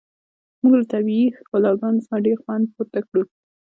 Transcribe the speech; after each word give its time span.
موږ 0.61 0.73
له 0.79 0.85
طبیعي 0.93 1.25
ښکلاګانو 1.37 2.03
څخه 2.05 2.23
ډیر 2.25 2.37
خوند 2.43 2.65
پورته 2.73 2.99
کړ 3.07 3.17